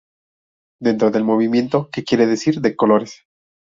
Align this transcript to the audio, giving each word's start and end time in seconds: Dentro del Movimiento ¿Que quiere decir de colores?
Dentro 0.81 1.11
del 1.11 1.23
Movimiento 1.23 1.91
¿Que 1.91 2.03
quiere 2.03 2.25
decir 2.25 2.59
de 2.59 2.75
colores? 2.75 3.27